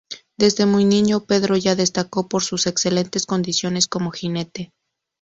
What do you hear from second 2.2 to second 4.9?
por sus excelentes condiciones como jinete.